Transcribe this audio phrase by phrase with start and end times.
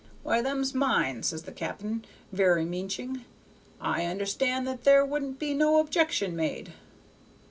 [0.23, 3.23] 'Why, them's mine,' says the cap'n, very meaching.
[3.79, 6.73] 'I understood that there wouldn't be no objection made.'